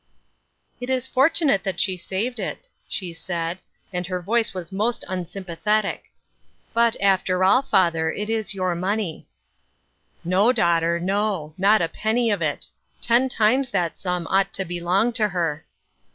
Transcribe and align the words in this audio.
"It 0.81 0.89
is 0.89 1.05
fortunate 1.05 1.63
that 1.63 1.79
she 1.79 1.95
saved 1.95 2.39
it," 2.39 2.67
she 2.89 3.13
said, 3.13 3.59
and 3.93 4.07
her 4.07 4.19
voice 4.19 4.51
was 4.51 4.71
most 4.71 5.05
unsympathetic." 5.07 6.05
But, 6.73 6.95
after 6.99 7.43
all, 7.43 7.61
father, 7.61 8.11
it 8.11 8.27
is 8.27 8.55
your 8.55 8.73
money."" 8.73 9.27
No, 10.33 10.51
daughter, 10.51 10.99
no; 10.99 11.53
not 11.55 11.83
a 11.83 11.87
penny 11.87 12.31
of 12.31 12.41
it. 12.41 12.65
Ten 12.99 13.29
times 13.29 13.69
that 13.69 13.95
sum 13.95 14.25
ought 14.31 14.51
to 14.55 14.65
belong 14.65 15.13
to 15.13 15.27
her. 15.27 15.65